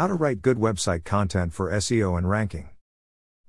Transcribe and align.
How 0.00 0.06
to 0.06 0.14
write 0.14 0.40
good 0.40 0.56
website 0.56 1.04
content 1.04 1.52
for 1.52 1.70
SEO 1.72 2.16
and 2.16 2.26
ranking. 2.26 2.70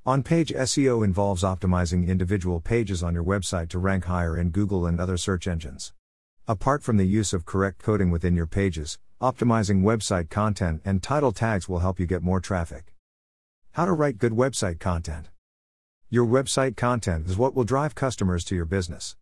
On 0.05 0.21
page 0.21 0.51
SEO 0.51 1.01
involves 1.01 1.43
optimizing 1.43 2.05
individual 2.05 2.59
pages 2.59 3.01
on 3.01 3.13
your 3.13 3.23
website 3.23 3.69
to 3.69 3.79
rank 3.79 4.03
higher 4.03 4.35
in 4.35 4.49
Google 4.49 4.85
and 4.85 4.99
other 4.99 5.15
search 5.15 5.47
engines. 5.47 5.93
Apart 6.49 6.83
from 6.83 6.97
the 6.97 7.07
use 7.07 7.31
of 7.31 7.45
correct 7.45 7.81
coding 7.81 8.11
within 8.11 8.35
your 8.35 8.47
pages, 8.47 8.99
optimizing 9.21 9.83
website 9.83 10.29
content 10.29 10.81
and 10.83 11.01
title 11.01 11.31
tags 11.31 11.69
will 11.69 11.79
help 11.79 12.01
you 12.01 12.05
get 12.05 12.21
more 12.21 12.41
traffic. 12.41 12.93
How 13.71 13.85
to 13.85 13.93
write 13.93 14.17
good 14.17 14.33
website 14.33 14.77
content. 14.77 15.29
Your 16.09 16.25
website 16.25 16.75
content 16.75 17.27
is 17.27 17.37
what 17.37 17.55
will 17.55 17.63
drive 17.63 17.95
customers 17.95 18.43
to 18.43 18.55
your 18.55 18.65
business. 18.65 19.15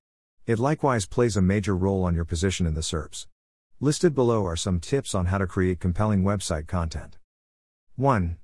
It 0.47 0.57
likewise 0.57 1.05
plays 1.05 1.37
a 1.37 1.43
major 1.43 1.77
role 1.77 2.05
on 2.05 2.15
your 2.15 2.25
position 2.25 2.65
in 2.65 2.73
the 2.73 2.81
SERPs. 2.81 3.27
Listed 3.79 4.15
below 4.15 4.47
are 4.47 4.55
some 4.55 4.79
tips 4.79 5.13
on 5.13 5.27
how 5.27 5.37
to 5.37 5.45
create 5.45 5.79
compelling 5.79 6.23
website 6.23 6.65
content. 6.65 7.18
1. 7.99 8.37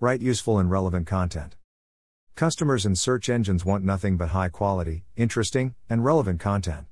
Write 0.00 0.22
useful 0.22 0.58
and 0.58 0.70
relevant 0.70 1.06
content. 1.06 1.56
Customers 2.36 2.86
and 2.86 2.98
search 2.98 3.28
engines 3.28 3.62
want 3.62 3.84
nothing 3.84 4.16
but 4.16 4.30
high 4.30 4.48
quality, 4.48 5.04
interesting, 5.14 5.74
and 5.90 6.02
relevant 6.02 6.40
content. 6.40 6.86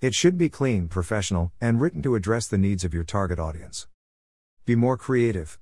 It 0.00 0.12
should 0.12 0.36
be 0.36 0.48
clean, 0.48 0.88
professional, 0.88 1.52
and 1.60 1.80
written 1.80 2.02
to 2.02 2.16
address 2.16 2.48
the 2.48 2.58
needs 2.58 2.82
of 2.82 2.92
your 2.92 3.04
target 3.04 3.38
audience. 3.38 3.86
Be 4.64 4.74
more 4.74 4.96
creative. 4.96 5.60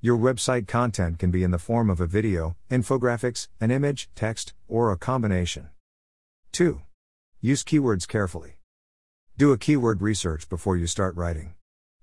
Your 0.00 0.16
website 0.16 0.66
content 0.66 1.18
can 1.18 1.30
be 1.30 1.42
in 1.42 1.50
the 1.50 1.58
form 1.58 1.90
of 1.90 2.00
a 2.00 2.06
video, 2.06 2.56
infographics, 2.70 3.48
an 3.60 3.70
image, 3.70 4.08
text, 4.14 4.54
or 4.68 4.90
a 4.90 4.96
combination. 4.96 5.68
2. 6.52 6.80
Use 7.42 7.62
keywords 7.62 8.08
carefully. 8.08 8.56
Do 9.36 9.52
a 9.52 9.58
keyword 9.58 10.00
research 10.00 10.48
before 10.48 10.78
you 10.78 10.86
start 10.86 11.14
writing. 11.14 11.52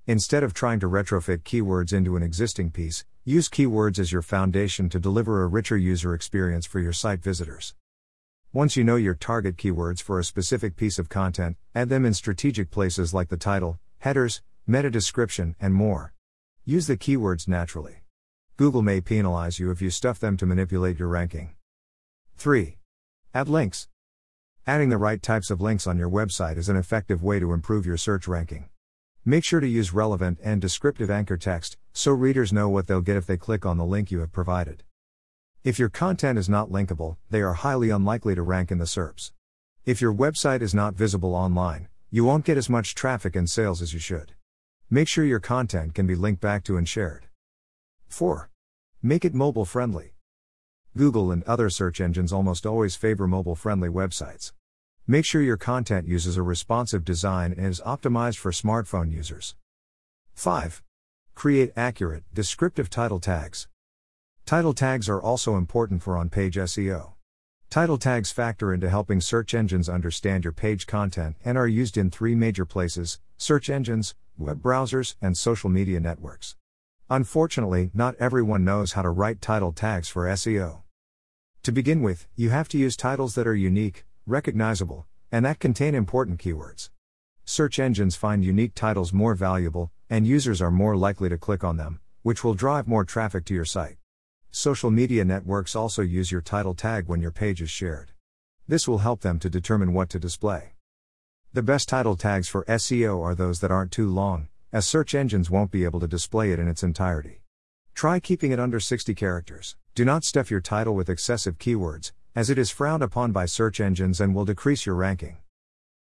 Instead 0.06 0.44
of 0.44 0.54
trying 0.54 0.80
to 0.80 0.88
retrofit 0.88 1.40
keywords 1.40 1.92
into 1.92 2.16
an 2.16 2.22
existing 2.22 2.70
piece, 2.70 3.06
use 3.26 3.50
keywords 3.50 4.00
as 4.00 4.12
your 4.12 4.22
foundation 4.22 4.90
to 4.90 5.00
deliver 5.00 5.44
a 5.44 5.48
richer 5.48 5.78
user 5.78 6.14
experience 6.14 6.66
for 6.66 6.80
your 6.80 6.94
site 6.94 7.22
visitors. 7.22 7.76
Once 8.54 8.76
you 8.76 8.84
know 8.84 8.96
your 8.96 9.14
target 9.14 9.58
keywords 9.58 10.02
for 10.02 10.20
a 10.20 10.24
specific 10.24 10.76
piece 10.76 10.98
of 10.98 11.10
content, 11.10 11.58
add 11.76 11.90
them 11.90 12.06
in 12.06 12.14
strategic 12.14 12.72
places 12.72 13.14
like 13.14 13.30
the 13.30 13.38
title, 13.38 13.78
headers, 14.00 14.42
meta 14.66 14.90
description, 14.90 15.56
and 15.60 15.74
more. 15.74 16.14
Use 16.66 16.88
the 16.88 16.98
keywords 16.98 17.48
naturally. 17.48 18.04
Google 18.58 18.82
may 18.82 19.02
penalize 19.02 19.60
you 19.60 19.70
if 19.72 19.82
you 19.82 19.90
stuff 19.90 20.20
them 20.20 20.38
to 20.38 20.46
manipulate 20.46 21.00
your 21.00 21.08
ranking. 21.08 21.56
3. 22.38 22.78
Add 23.34 23.50
links. 23.50 23.88
Adding 24.66 24.90
the 24.90 24.98
right 24.98 25.22
types 25.22 25.50
of 25.50 25.62
links 25.62 25.88
on 25.88 25.98
your 25.98 26.10
website 26.10 26.58
is 26.58 26.70
an 26.70 26.78
effective 26.78 27.24
way 27.24 27.40
to 27.40 27.54
improve 27.54 27.86
your 27.86 27.98
search 27.98 28.28
ranking. 28.28 28.70
Make 29.26 29.44
sure 29.44 29.60
to 29.60 29.68
use 29.68 29.94
relevant 29.94 30.40
and 30.44 30.62
descriptive 30.62 31.10
anchor 31.10 31.38
text, 31.38 31.78
so 31.94 32.12
readers 32.12 32.54
know 32.54 32.70
what 32.70 32.88
they'll 32.88 33.02
get 33.02 33.18
if 33.18 33.26
they 33.26 33.38
click 33.38 33.66
on 33.66 33.78
the 33.78 33.86
link 33.86 34.12
you 34.12 34.20
have 34.20 34.32
provided. 34.32 34.84
If 35.64 35.78
your 35.78 35.90
content 35.90 36.40
is 36.40 36.48
not 36.48 36.70
linkable, 36.70 37.18
they 37.30 37.42
are 37.42 37.54
highly 37.54 37.90
unlikely 37.90 38.36
to 38.36 38.42
rank 38.42 38.72
in 38.72 38.78
the 38.78 38.86
SERPs. 38.86 39.32
If 39.86 40.02
your 40.02 40.14
website 40.14 40.62
is 40.62 40.74
not 40.74 40.94
visible 40.94 41.36
online, 41.36 41.88
you 42.10 42.24
won't 42.24 42.46
get 42.46 42.58
as 42.58 42.70
much 42.70 42.96
traffic 42.96 43.36
and 43.36 43.50
sales 43.50 43.82
as 43.82 43.94
you 43.94 44.00
should. 44.00 44.34
Make 44.90 45.08
sure 45.08 45.26
your 45.26 45.40
content 45.40 45.94
can 45.94 46.08
be 46.08 46.16
linked 46.16 46.42
back 46.42 46.64
to 46.64 46.78
and 46.78 46.88
shared. 46.88 47.28
4. 48.08 48.50
Make 49.04 49.24
it 49.26 49.34
mobile 49.34 49.66
friendly. 49.66 50.16
Google 50.98 51.32
and 51.32 51.44
other 51.44 51.70
search 51.70 52.02
engines 52.02 52.34
almost 52.34 52.66
always 52.66 52.96
favor 52.96 53.28
mobile 53.28 53.56
friendly 53.56 53.90
websites. 53.90 54.54
Make 55.06 55.26
sure 55.26 55.42
your 55.42 55.58
content 55.58 56.08
uses 56.08 56.38
a 56.38 56.42
responsive 56.42 57.06
design 57.06 57.54
and 57.56 57.68
is 57.68 57.82
optimized 57.82 58.38
for 58.38 58.52
smartphone 58.52 59.12
users. 59.12 59.56
5. 60.36 60.82
Create 61.40 61.72
accurate, 61.78 62.26
descriptive 62.34 62.90
title 62.90 63.22
tags. 63.22 63.70
Title 64.46 64.74
tags 64.74 65.08
are 65.08 65.22
also 65.22 65.56
important 65.56 66.04
for 66.04 66.18
on 66.18 66.28
page 66.28 66.58
SEO. 66.58 67.14
Title 67.70 67.98
tags 67.98 68.30
factor 68.30 68.74
into 68.74 68.90
helping 68.90 69.22
search 69.22 69.54
engines 69.54 69.88
understand 69.88 70.44
your 70.44 70.52
page 70.52 70.86
content 70.86 71.38
and 71.46 71.58
are 71.58 71.66
used 71.66 71.96
in 71.96 72.12
three 72.12 72.36
major 72.36 72.66
places 72.66 73.22
search 73.38 73.70
engines, 73.70 74.16
web 74.38 74.62
browsers, 74.62 75.16
and 75.22 75.38
social 75.38 75.70
media 75.70 76.02
networks. 76.02 76.58
Unfortunately, 77.10 77.90
not 77.94 78.16
everyone 78.20 78.66
knows 78.66 78.92
how 78.92 79.02
to 79.02 79.10
write 79.10 79.40
title 79.40 79.72
tags 79.72 80.10
for 80.10 80.26
SEO. 80.26 80.82
To 81.64 81.72
begin 81.72 82.02
with, 82.02 82.28
you 82.36 82.50
have 82.50 82.68
to 82.68 82.78
use 82.78 82.98
titles 82.98 83.36
that 83.36 83.48
are 83.48 83.56
unique, 83.56 84.04
recognizable, 84.26 85.08
and 85.32 85.46
that 85.46 85.60
contain 85.60 85.96
important 85.96 86.38
keywords. 86.38 86.90
Search 87.46 87.80
engines 87.80 88.18
find 88.18 88.44
unique 88.44 88.76
titles 88.76 89.14
more 89.14 89.36
valuable, 89.36 89.94
and 90.10 90.26
users 90.26 90.62
are 90.62 90.72
more 90.72 90.98
likely 90.98 91.30
to 91.30 91.38
click 91.38 91.64
on 91.64 91.78
them, 91.78 92.00
which 92.24 92.44
will 92.44 92.56
drive 92.56 92.88
more 92.88 93.06
traffic 93.06 93.46
to 93.46 93.54
your 93.54 93.66
site. 93.66 93.98
Social 94.52 94.90
media 94.90 95.24
networks 95.24 95.76
also 95.76 96.02
use 96.02 96.32
your 96.32 96.42
title 96.42 96.74
tag 96.74 97.08
when 97.08 97.22
your 97.22 97.32
page 97.32 97.62
is 97.62 97.70
shared. 97.70 98.12
This 98.68 98.88
will 98.88 99.00
help 99.00 99.22
them 99.22 99.38
to 99.40 99.50
determine 99.50 99.94
what 99.94 100.10
to 100.10 100.20
display. 100.20 100.74
The 101.54 101.62
best 101.62 101.88
title 101.88 102.16
tags 102.16 102.48
for 102.48 102.66
SEO 102.66 103.24
are 103.24 103.36
those 103.36 103.60
that 103.60 103.72
aren't 103.72 103.92
too 103.92 104.10
long, 104.10 104.48
as 104.72 104.88
search 104.88 105.14
engines 105.14 105.50
won't 105.50 105.72
be 105.72 105.84
able 105.84 106.00
to 106.00 106.08
display 106.08 106.52
it 106.52 106.60
in 106.60 106.68
its 106.68 106.84
entirety. 106.84 107.42
Try 107.94 108.20
keeping 108.20 108.52
it 108.52 108.60
under 108.60 108.80
60 108.80 109.14
characters. 109.14 109.76
Do 109.94 110.06
not 110.06 110.24
stuff 110.24 110.50
your 110.50 110.62
title 110.62 110.96
with 110.96 111.10
excessive 111.10 111.58
keywords, 111.58 112.12
as 112.36 112.50
it 112.50 112.58
is 112.58 112.72
frowned 112.72 113.04
upon 113.04 113.32
by 113.32 113.46
search 113.46 113.80
engines 113.80 114.22
and 114.22 114.34
will 114.34 114.46
decrease 114.46 114.86
your 114.86 114.96
ranking. 114.96 115.38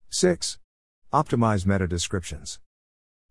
6. 0.09 0.59
Optimize 1.13 1.65
meta 1.65 1.87
descriptions. 1.87 2.59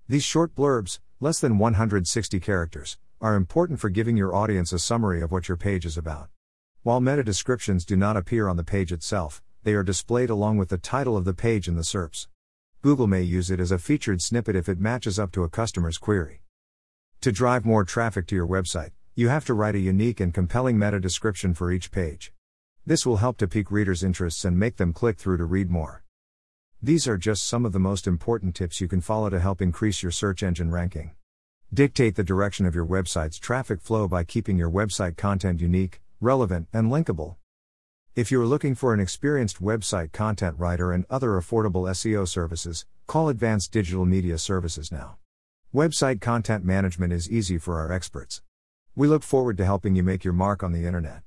These 0.09 0.23
short 0.23 0.55
blurbs, 0.55 1.01
less 1.19 1.41
than 1.41 1.59
160 1.59 2.39
characters, 2.39 2.97
are 3.21 3.35
important 3.35 3.81
for 3.81 3.89
giving 3.89 4.17
your 4.17 4.37
audience 4.37 4.73
a 4.73 4.79
summary 4.79 5.21
of 5.21 5.33
what 5.33 5.49
your 5.49 5.57
page 5.57 5.85
is 5.85 5.99
about. 5.99 6.29
While 6.85 7.01
meta 7.01 7.25
descriptions 7.25 7.85
do 7.85 7.97
not 7.97 8.17
appear 8.17 8.47
on 8.47 8.57
the 8.57 8.63
page 8.63 8.93
itself, 8.93 9.43
they 9.65 9.75
are 9.75 9.83
displayed 9.83 10.31
along 10.31 10.59
with 10.59 10.69
the 10.69 10.79
title 10.79 11.17
of 11.17 11.25
the 11.25 11.35
page 11.35 11.67
in 11.67 11.75
the 11.75 11.83
SERPs. 11.83 12.29
Google 12.83 13.09
may 13.09 13.23
use 13.23 13.51
it 13.51 13.59
as 13.59 13.73
a 13.73 13.81
featured 13.81 14.23
snippet 14.23 14.55
if 14.55 14.69
it 14.69 14.79
matches 14.79 15.19
up 15.19 15.33
to 15.33 15.43
a 15.43 15.49
customer's 15.49 15.99
query. 15.99 16.43
To 17.23 17.33
drive 17.33 17.65
more 17.65 17.83
traffic 17.83 18.29
to 18.29 18.37
your 18.37 18.47
website, 18.47 18.93
you 19.17 19.29
have 19.29 19.45
to 19.47 19.55
write 19.55 19.75
a 19.75 19.81
unique 19.81 20.21
and 20.21 20.33
compelling 20.33 20.79
meta 20.79 21.01
description 21.01 21.53
for 21.53 21.73
each 21.73 21.91
page. 21.91 22.33
This 22.87 23.05
will 23.05 23.17
help 23.17 23.39
to 23.39 23.49
pique 23.49 23.73
readers' 23.73 24.05
interests 24.05 24.45
and 24.45 24.57
make 24.57 24.77
them 24.77 24.93
click 24.93 25.19
through 25.19 25.39
to 25.39 25.45
read 25.45 25.69
more. 25.69 26.05
These 26.87 27.09
are 27.09 27.19
just 27.19 27.49
some 27.49 27.67
of 27.67 27.73
the 27.73 27.81
most 27.81 28.07
important 28.07 28.55
tips 28.55 28.81
you 28.81 28.87
can 28.87 29.01
follow 29.01 29.29
to 29.29 29.41
help 29.41 29.61
increase 29.61 30.05
your 30.05 30.13
search 30.13 30.45
engine 30.45 30.71
ranking. 30.71 31.17
Dictate 31.75 32.15
the 32.15 32.23
direction 32.23 32.65
of 32.65 32.77
your 32.77 32.87
website's 32.87 33.41
traffic 33.41 33.81
flow 33.81 34.07
by 34.07 34.23
keeping 34.23 34.57
your 34.57 34.71
website 34.71 35.17
content 35.17 35.61
unique, 35.61 36.01
relevant, 36.21 36.69
and 36.73 36.89
linkable. 36.93 37.35
If 38.15 38.31
you 38.31 38.41
are 38.41 38.47
looking 38.47 38.77
for 38.77 38.95
an 38.95 39.01
experienced 39.01 39.61
website 39.61 40.13
content 40.13 40.55
writer 40.61 40.93
and 40.93 41.07
other 41.11 41.31
affordable 41.31 41.91
SEO 41.91 42.29
services, 42.29 42.87
call 43.09 43.31
Advanced 43.31 43.73
Digital 43.73 44.05
Media 44.05 44.39
Services 44.39 44.93
now. 44.93 45.17
Website 45.75 46.21
content 46.21 46.65
management 46.65 47.13
is 47.13 47.29
easy 47.29 47.59
for 47.59 47.81
our 47.81 47.91
experts. 47.91 48.43
We 48.95 49.09
look 49.09 49.25
forward 49.25 49.57
to 49.57 49.65
helping 49.65 49.97
you 49.97 50.05
make 50.05 50.23
your 50.23 50.35
mark 50.35 50.63
on 50.63 50.71
the 50.71 50.87
internet. 50.87 51.23